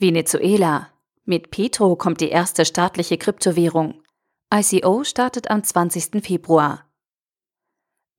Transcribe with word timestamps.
Venezuela. 0.00 0.90
Mit 1.24 1.50
Petro 1.50 1.96
kommt 1.96 2.20
die 2.20 2.28
erste 2.28 2.64
staatliche 2.64 3.18
Kryptowährung. 3.18 4.00
ICO 4.54 5.02
startet 5.02 5.50
am 5.50 5.64
20. 5.64 6.24
Februar. 6.24 6.88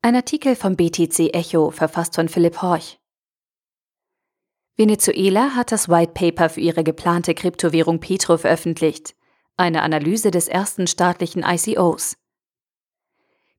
Ein 0.01 0.17
Artikel 0.17 0.57
vom 0.57 0.75
BTC 0.75 1.33
Echo, 1.33 1.71
verfasst 1.71 2.15
von 2.15 2.27
Philipp 2.27 2.61
Horch. 2.61 2.99
Venezuela 4.75 5.55
hat 5.55 5.71
das 5.71 5.87
White 5.87 6.11
Paper 6.11 6.49
für 6.49 6.59
ihre 6.59 6.83
geplante 6.83 7.33
Kryptowährung 7.33 8.01
Petro 8.01 8.35
veröffentlicht, 8.35 9.15
eine 9.55 9.81
Analyse 9.81 10.31
des 10.31 10.49
ersten 10.49 10.85
staatlichen 10.85 11.45
ICOs. 11.47 12.17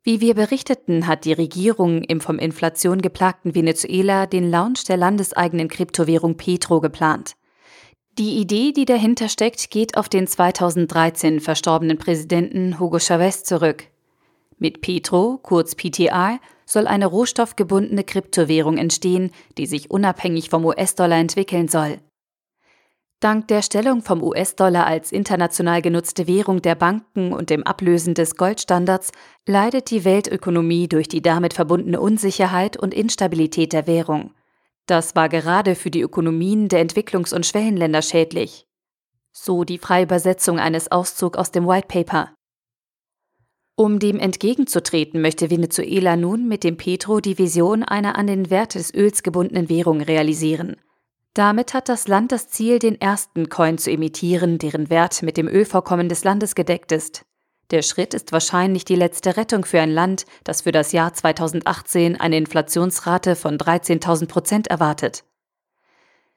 Wie 0.03 0.21
wir 0.21 0.35
berichteten, 0.35 1.07
hat 1.07 1.25
die 1.25 1.33
Regierung 1.33 2.03
im 2.03 2.21
vom 2.21 2.39
Inflation 2.39 3.01
geplagten 3.01 3.55
Venezuela 3.55 4.27
den 4.27 4.51
Launch 4.51 4.85
der 4.85 4.99
landeseigenen 4.99 5.69
Kryptowährung 5.69 6.37
Petro 6.37 6.83
geplant. 6.83 7.35
Die 8.21 8.37
Idee, 8.37 8.73
die 8.73 8.85
dahinter 8.85 9.31
steckt, 9.31 9.71
geht 9.71 9.97
auf 9.97 10.11
den 10.11 10.27
2013 10.27 11.41
verstorbenen 11.41 11.97
Präsidenten 11.97 12.79
Hugo 12.79 12.99
Chavez 12.99 13.45
zurück. 13.45 13.85
Mit 14.59 14.83
Petro, 14.83 15.41
kurz 15.43 15.75
PTR, 15.75 16.39
soll 16.67 16.87
eine 16.87 17.07
rohstoffgebundene 17.07 18.05
Kryptowährung 18.05 18.77
entstehen, 18.77 19.31
die 19.57 19.65
sich 19.65 19.91
unabhängig 19.91 20.51
vom 20.51 20.67
US-Dollar 20.67 21.17
entwickeln 21.17 21.69
soll. 21.69 21.97
Dank 23.21 23.49
der 23.49 23.63
Stellung 23.63 24.03
vom 24.03 24.23
US-Dollar 24.23 24.87
als 24.87 25.13
international 25.13 25.81
genutzte 25.81 26.27
Währung 26.27 26.61
der 26.61 26.75
Banken 26.75 27.33
und 27.33 27.49
dem 27.49 27.63
Ablösen 27.63 28.13
des 28.13 28.37
Goldstandards 28.37 29.13
leidet 29.47 29.91
die 29.91 30.05
Weltökonomie 30.05 30.89
durch 30.89 31.09
die 31.09 31.23
damit 31.23 31.55
verbundene 31.55 32.03
Unsicherheit 32.03 32.77
und 32.77 32.93
Instabilität 32.93 33.73
der 33.73 33.87
Währung. 33.87 34.35
Das 34.87 35.15
war 35.15 35.29
gerade 35.29 35.75
für 35.75 35.91
die 35.91 36.01
Ökonomien 36.01 36.69
der 36.69 36.85
Entwicklungs- 36.85 37.35
und 37.35 37.47
Schwellenländer 37.47 38.03
schädlich. 38.03 38.67
So 39.33 39.65
die 39.65 39.79
freie 39.79 40.05
Übersetzung 40.05 40.59
eines 40.59 40.91
Auszugs 40.91 41.39
aus 41.39 41.51
dem 41.53 41.67
White 41.67 41.89
Paper. 41.89 42.35
Um 43.77 43.99
dem 43.99 44.19
entgegenzutreten, 44.19 45.21
möchte 45.23 45.51
Venezuela 45.51 46.17
nun 46.17 46.49
mit 46.49 46.65
dem 46.65 46.77
Petro 46.77 47.21
die 47.21 47.39
Vision 47.39 47.83
einer 47.83 48.19
an 48.19 48.27
den 48.27 48.51
Wert 48.51 48.75
des 48.75 48.93
Öls 48.93 49.23
gebundenen 49.23 49.69
Währung 49.69 50.01
realisieren– 50.01 50.77
damit 51.35 51.75
hat 51.75 51.89
das 51.89 52.09
Land 52.09 52.33
das 52.33 52.49
Ziel, 52.49 52.81
den 52.81 53.01
ersten 53.01 53.49
Coin 53.49 53.79
zu 53.79 53.91
emittieren, 53.91 54.59
deren 54.59 54.91
Wert 54.91 55.23
mit 55.23 55.37
dem 55.37 55.47
Ölvorkommen 55.47 56.09
des 56.09 56.25
Landes 56.25 56.55
gedeckt 56.57 56.91
ist. 56.91 57.25
Der 57.71 57.83
Schritt 57.83 58.15
ist 58.15 58.33
wahrscheinlich 58.33 58.85
die 58.85 58.97
letzte 58.97 59.37
Rettung 59.37 59.65
für 59.65 59.81
ein 59.81 59.91
Land, 59.91 60.25
das 60.43 60.63
für 60.63 60.73
das 60.73 60.91
Jahr 60.91 61.15
2018 61.15 62.19
eine 62.19 62.37
Inflationsrate 62.37 63.37
von 63.37 63.59
13.000 63.59 64.27
Prozent 64.27 64.67
erwartet. 64.67 65.25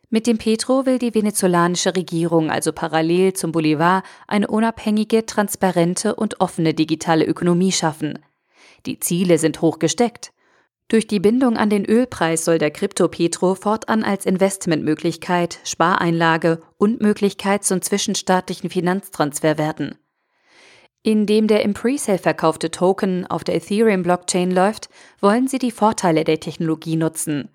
Mit 0.09 0.27
dem 0.27 0.37
Petro 0.37 0.85
will 0.85 0.99
die 0.99 1.15
venezolanische 1.15 1.95
Regierung 1.95 2.51
also 2.51 2.71
parallel 2.71 3.33
zum 3.33 3.51
Bolivar 3.51 4.03
eine 4.27 4.47
unabhängige, 4.47 5.25
transparente 5.25 6.13
und 6.13 6.39
offene 6.39 6.75
digitale 6.75 7.25
Ökonomie 7.25 7.71
schaffen. 7.71 8.19
Die 8.85 8.99
Ziele 8.99 9.39
sind 9.39 9.61
hoch 9.61 9.79
gesteckt. 9.79 10.31
Durch 10.87 11.07
die 11.07 11.19
Bindung 11.19 11.57
an 11.57 11.71
den 11.71 11.83
Ölpreis 11.83 12.45
soll 12.45 12.59
der 12.59 12.69
Krypto-Petro 12.69 13.55
fortan 13.55 14.03
als 14.03 14.27
Investmentmöglichkeit, 14.27 15.57
Spareinlage 15.63 16.61
und 16.77 17.01
Möglichkeit 17.01 17.63
zum 17.63 17.81
zwischenstaatlichen 17.81 18.69
Finanztransfer 18.69 19.57
werden. 19.57 19.97
Indem 21.05 21.47
der 21.47 21.63
im 21.63 21.73
Presale 21.73 22.17
verkaufte 22.17 22.71
Token 22.71 23.27
auf 23.27 23.43
der 23.43 23.55
Ethereum-Blockchain 23.55 24.51
läuft, 24.51 24.89
wollen 25.19 25.49
sie 25.49 25.59
die 25.59 25.71
Vorteile 25.71 26.23
der 26.23 26.39
Technologie 26.39 26.95
nutzen. 26.95 27.49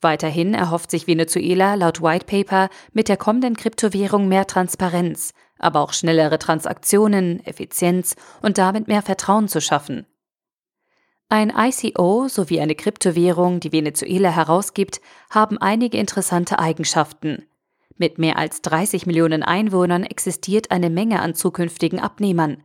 Weiterhin 0.00 0.54
erhofft 0.54 0.90
sich 0.90 1.08
Venezuela 1.08 1.74
laut 1.74 2.00
White 2.00 2.26
Paper 2.26 2.70
mit 2.92 3.08
der 3.08 3.16
kommenden 3.16 3.56
Kryptowährung 3.56 4.28
mehr 4.28 4.46
Transparenz, 4.46 5.32
aber 5.58 5.80
auch 5.80 5.92
schnellere 5.92 6.38
Transaktionen, 6.38 7.44
Effizienz 7.44 8.14
und 8.40 8.58
damit 8.58 8.86
mehr 8.86 9.02
Vertrauen 9.02 9.48
zu 9.48 9.60
schaffen. 9.60 10.06
Ein 11.28 11.52
ICO 11.56 12.28
sowie 12.28 12.60
eine 12.60 12.74
Kryptowährung, 12.74 13.58
die 13.58 13.72
Venezuela 13.72 14.30
herausgibt, 14.30 15.00
haben 15.30 15.58
einige 15.58 15.98
interessante 15.98 16.58
Eigenschaften. 16.58 17.46
Mit 17.96 18.18
mehr 18.18 18.38
als 18.38 18.62
30 18.62 19.06
Millionen 19.06 19.42
Einwohnern 19.42 20.04
existiert 20.04 20.70
eine 20.70 20.90
Menge 20.90 21.20
an 21.20 21.34
zukünftigen 21.34 22.00
Abnehmern. 22.00 22.62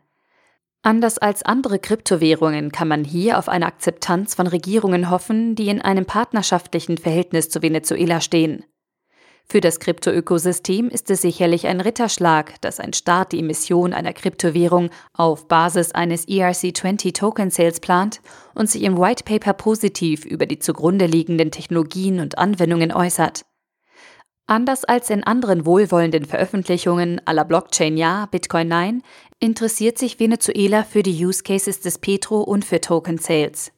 Anders 0.84 1.18
als 1.18 1.44
andere 1.44 1.80
Kryptowährungen 1.80 2.72
kann 2.72 2.88
man 2.88 3.04
hier 3.04 3.38
auf 3.40 3.50
eine 3.50 3.66
Akzeptanz 3.66 4.36
von 4.36 4.48
Regierungen 4.48 5.10
hoffen, 5.10 5.56
die 5.56 5.68
in 5.70 5.82
einem 5.82 6.06
partnerschaftlichen 6.06 6.98
Verhältnis 6.98 7.50
zu 7.50 7.62
Venezuela 7.62 8.22
stehen. 8.22 8.64
Für 9.50 9.62
das 9.62 9.80
Kryptoökosystem 9.80 10.90
ist 10.90 11.10
es 11.10 11.22
sicherlich 11.22 11.68
ein 11.68 11.80
Ritterschlag, 11.80 12.60
dass 12.60 12.82
ein 12.82 12.92
Staat 12.92 13.32
die 13.32 13.40
Emission 13.40 13.94
einer 13.94 14.12
Kryptowährung 14.12 14.90
auf 15.14 15.48
Basis 15.48 15.94
eines 15.94 16.28
ERC20 16.28 17.14
Token 17.14 17.50
Sales 17.50 17.80
plant 17.80 18.20
und 18.56 18.70
sich 18.70 18.84
im 18.84 18.98
White 18.98 19.24
Paper 19.24 19.54
positiv 19.54 20.26
über 20.26 20.46
die 20.48 20.59
zugrunde 20.59 21.06
liegenden 21.06 21.52
Technologien 21.52 22.20
und 22.20 22.38
Anwendungen 22.38 22.92
äußert. 22.92 23.46
Anders 24.48 24.84
als 24.84 25.09
in 25.09 25.24
anderen 25.24 25.66
wohlwollenden 25.66 26.26
Veröffentlichungen 26.26 27.22
aller 27.26 27.44
Blockchain 27.46 27.98
ja, 27.98 28.28
Bitcoin 28.32 28.68
nein, 28.68 29.02
interessiert 29.40 29.98
sich 29.98 30.20
Venezuela 30.20 30.84
für 30.84 31.03
die 31.03 31.25
Use 31.25 31.44
Cases 31.44 31.80
des 31.80 32.00
Petro 32.00 32.42
und 32.42 32.66
für 32.66 32.81
Token 32.81 33.18
Sales. 33.18 33.72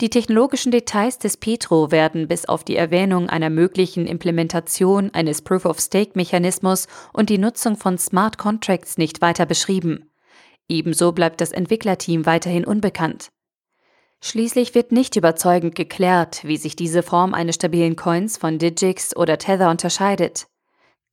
Die 0.00 0.10
technologischen 0.10 0.72
Details 0.72 1.18
des 1.18 1.36
Petro 1.36 1.92
werden 1.92 2.26
bis 2.26 2.46
auf 2.46 2.64
die 2.64 2.74
Erwähnung 2.74 3.28
einer 3.28 3.50
möglichen 3.50 4.06
Implementation 4.06 5.10
eines 5.14 5.42
Proof-of-Stake-Mechanismus 5.42 6.88
und 7.12 7.30
die 7.30 7.38
Nutzung 7.38 7.76
von 7.76 7.96
Smart 7.98 8.36
Contracts 8.36 8.98
nicht 8.98 9.20
weiter 9.20 9.46
beschrieben. 9.46 10.10
Ebenso 10.68 11.12
bleibt 11.12 11.40
das 11.40 11.52
Entwicklerteam 11.52 12.26
weiterhin 12.26 12.64
unbekannt. 12.64 13.28
Schließlich 14.20 14.74
wird 14.74 14.90
nicht 14.90 15.14
überzeugend 15.14 15.74
geklärt, 15.74 16.40
wie 16.44 16.56
sich 16.56 16.74
diese 16.74 17.02
Form 17.02 17.34
eines 17.34 17.56
stabilen 17.56 17.94
Coins 17.94 18.38
von 18.38 18.58
Digix 18.58 19.14
oder 19.14 19.38
Tether 19.38 19.70
unterscheidet. 19.70 20.46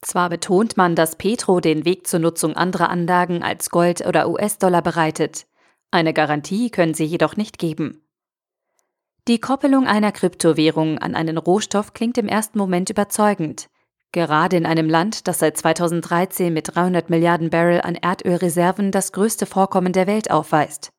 Zwar 0.01 0.29
betont 0.29 0.77
man, 0.77 0.95
dass 0.95 1.15
Petro 1.15 1.59
den 1.59 1.85
Weg 1.85 2.07
zur 2.07 2.19
Nutzung 2.19 2.55
anderer 2.55 2.89
Anlagen 2.89 3.43
als 3.43 3.69
Gold 3.69 4.05
oder 4.05 4.29
US-Dollar 4.29 4.81
bereitet. 4.81 5.45
Eine 5.91 6.13
Garantie 6.13 6.71
können 6.71 6.95
sie 6.95 7.05
jedoch 7.05 7.35
nicht 7.35 7.59
geben. 7.59 8.03
Die 9.27 9.39
Koppelung 9.39 9.85
einer 9.85 10.11
Kryptowährung 10.11 10.97
an 10.97 11.13
einen 11.13 11.37
Rohstoff 11.37 11.93
klingt 11.93 12.17
im 12.17 12.27
ersten 12.27 12.57
Moment 12.57 12.89
überzeugend. 12.89 13.69
Gerade 14.11 14.57
in 14.57 14.65
einem 14.65 14.89
Land, 14.89 15.27
das 15.27 15.39
seit 15.39 15.57
2013 15.57 16.51
mit 16.51 16.75
300 16.75 17.09
Milliarden 17.09 17.51
Barrel 17.51 17.81
an 17.81 17.95
Erdölreserven 17.95 18.91
das 18.91 19.11
größte 19.11 19.45
Vorkommen 19.45 19.93
der 19.93 20.07
Welt 20.07 20.31
aufweist. 20.31 20.91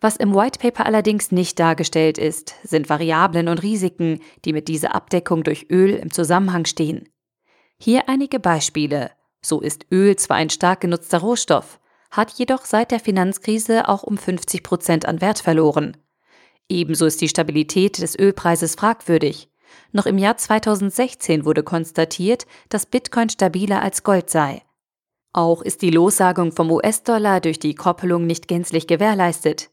Was 0.00 0.16
im 0.16 0.34
White 0.34 0.58
Paper 0.60 0.86
allerdings 0.86 1.32
nicht 1.32 1.58
dargestellt 1.58 2.18
ist, 2.18 2.54
sind 2.62 2.88
Variablen 2.88 3.48
und 3.48 3.62
Risiken, 3.62 4.20
die 4.44 4.52
mit 4.52 4.68
dieser 4.68 4.94
Abdeckung 4.94 5.42
durch 5.42 5.66
Öl 5.70 5.94
im 5.94 6.10
Zusammenhang 6.10 6.64
stehen. 6.64 7.11
Hier 7.84 8.08
einige 8.08 8.38
Beispiele. 8.38 9.10
So 9.44 9.60
ist 9.60 9.86
Öl 9.90 10.14
zwar 10.14 10.36
ein 10.36 10.50
stark 10.50 10.82
genutzter 10.82 11.18
Rohstoff, 11.18 11.80
hat 12.12 12.30
jedoch 12.30 12.64
seit 12.64 12.92
der 12.92 13.00
Finanzkrise 13.00 13.88
auch 13.88 14.04
um 14.04 14.18
50 14.18 14.62
Prozent 14.62 15.04
an 15.04 15.20
Wert 15.20 15.40
verloren. 15.40 15.96
Ebenso 16.68 17.06
ist 17.06 17.20
die 17.20 17.28
Stabilität 17.28 18.00
des 18.00 18.16
Ölpreises 18.16 18.76
fragwürdig. 18.76 19.50
Noch 19.90 20.06
im 20.06 20.16
Jahr 20.16 20.36
2016 20.36 21.44
wurde 21.44 21.64
konstatiert, 21.64 22.46
dass 22.68 22.86
Bitcoin 22.86 23.30
stabiler 23.30 23.82
als 23.82 24.04
Gold 24.04 24.30
sei. 24.30 24.62
Auch 25.32 25.60
ist 25.60 25.82
die 25.82 25.90
Lossagung 25.90 26.52
vom 26.52 26.70
US-Dollar 26.70 27.40
durch 27.40 27.58
die 27.58 27.74
Koppelung 27.74 28.28
nicht 28.28 28.46
gänzlich 28.46 28.86
gewährleistet. 28.86 29.70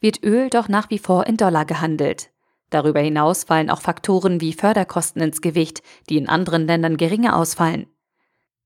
Wird 0.00 0.24
Öl 0.24 0.48
doch 0.48 0.70
nach 0.70 0.88
wie 0.88 0.98
vor 0.98 1.26
in 1.26 1.36
Dollar 1.36 1.66
gehandelt. 1.66 2.30
Darüber 2.70 3.00
hinaus 3.00 3.44
fallen 3.44 3.68
auch 3.68 3.80
Faktoren 3.80 4.40
wie 4.40 4.52
Förderkosten 4.52 5.20
ins 5.20 5.40
Gewicht, 5.40 5.82
die 6.08 6.16
in 6.16 6.28
anderen 6.28 6.66
Ländern 6.66 6.96
geringer 6.96 7.36
ausfallen. 7.36 7.86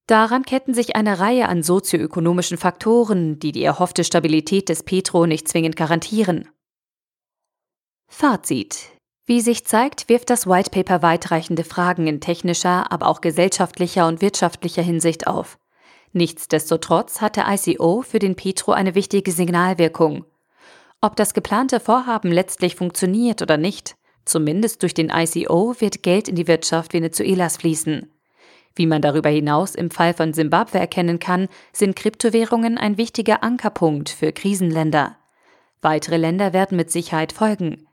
Daran 0.07 0.45
ketten 0.45 0.75
sich 0.75 0.97
eine 0.97 1.19
Reihe 1.19 1.49
an 1.49 1.63
sozioökonomischen 1.63 2.59
Faktoren, 2.59 3.39
die 3.39 3.53
die 3.53 3.65
erhoffte 3.65 4.05
Stabilität 4.05 4.69
des 4.69 4.83
Petro 4.83 5.25
nicht 5.25 5.49
zwingend 5.49 5.77
garantieren. 5.77 6.49
Fazit. 8.07 8.91
Wie 9.25 9.41
sich 9.41 9.65
zeigt, 9.65 10.11
wirft 10.11 10.29
das 10.29 10.47
White 10.47 10.69
Paper 10.71 11.01
weitreichende 11.01 11.65
Fragen 11.65 12.07
in 12.07 12.21
technischer, 12.21 12.93
aber 12.93 13.09
auch 13.09 13.23
gesellschaftlicher 13.23 14.07
und 14.07 14.21
wirtschaftlicher 14.21 14.83
Hinsicht 14.83 15.27
auf. 15.27 15.59
Nichtsdestotrotz 16.13 17.23
hat 17.23 17.37
der 17.37 17.47
ICO 17.49 18.03
für 18.03 18.19
den 18.19 18.37
Petro 18.37 18.73
eine 18.73 18.95
wichtige 18.95 19.33
Signalwirkung. 19.33 20.27
Ob 21.05 21.17
das 21.17 21.35
geplante 21.35 21.81
Vorhaben 21.81 22.33
letztlich 22.33 22.77
funktioniert 22.77 23.43
oder 23.43 23.59
nicht, 23.59 23.95
zumindest 24.25 24.81
durch 24.81 24.95
den 24.95 25.11
ICO 25.11 25.79
wird 25.79 26.03
Geld 26.03 26.29
in 26.29 26.35
die 26.35 26.49
Wirtschaft 26.49 26.95
Venezuelas 26.95 27.59
fließen. 27.59 28.11
Wie 28.75 28.87
man 28.87 29.03
darüber 29.03 29.29
hinaus 29.29 29.75
im 29.75 29.91
Fall 29.91 30.15
von 30.15 30.33
Simbabwe 30.33 30.79
erkennen 30.79 31.19
kann, 31.19 31.49
sind 31.75 31.95
Kryptowährungen 31.95 32.79
ein 32.79 32.97
wichtiger 32.97 33.43
Ankerpunkt 33.43 34.09
für 34.09 34.33
Krisenländer. 34.33 35.19
Weitere 35.83 36.17
Länder 36.17 36.55
werden 36.55 36.79
mit 36.79 36.91
Sicherheit 36.91 37.35
folgen. 37.35 37.87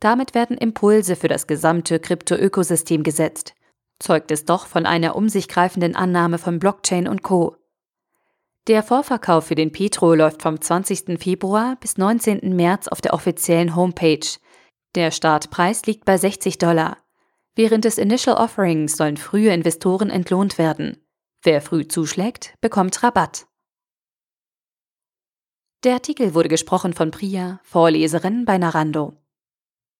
Damit 0.00 0.34
werden 0.34 0.56
Impulse 0.56 1.16
für 1.16 1.28
das 1.28 1.46
gesamte 1.46 2.00
Kryptoökosystem 2.00 3.02
gesetzt. 3.02 3.52
zeugt 3.98 4.30
es 4.30 4.46
doch 4.46 4.68
von 4.68 4.86
einer 4.86 5.16
um 5.16 5.28
sich 5.28 5.48
greifenden 5.48 5.96
Annahme 5.96 6.38
von 6.38 6.60
Blockchain 6.60 7.08
und 7.08 7.22
Co. 7.22 7.58
Der 8.66 8.82
Vorverkauf 8.82 9.48
für 9.48 9.56
den 9.56 9.72
Petro 9.72 10.14
läuft 10.14 10.40
vom 10.40 10.58
20. 10.58 11.20
Februar 11.22 11.76
bis 11.80 11.98
19. 11.98 12.56
März 12.56 12.88
auf 12.88 13.02
der 13.02 13.12
offiziellen 13.12 13.76
Homepage. 13.76 14.26
Der 14.94 15.10
Startpreis 15.10 15.84
liegt 15.84 16.06
bei 16.06 16.16
60 16.16 16.56
Dollar. 16.56 16.96
Während 17.54 17.84
des 17.84 17.98
Initial 17.98 18.36
Offerings 18.36 18.96
sollen 18.96 19.18
frühe 19.18 19.52
Investoren 19.52 20.08
entlohnt 20.08 20.56
werden. 20.56 20.96
Wer 21.42 21.60
früh 21.60 21.86
zuschlägt, 21.86 22.54
bekommt 22.62 23.02
Rabatt. 23.02 23.46
Der 25.84 25.92
Artikel 25.92 26.32
wurde 26.32 26.48
gesprochen 26.48 26.94
von 26.94 27.10
Priya, 27.10 27.60
Vorleserin 27.64 28.46
bei 28.46 28.56
Narando. 28.56 29.23